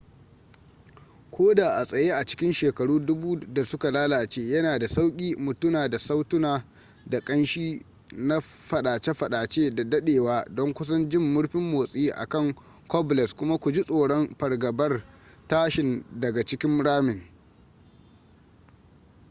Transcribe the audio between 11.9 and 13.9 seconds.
a kan cobbles kuma ku ji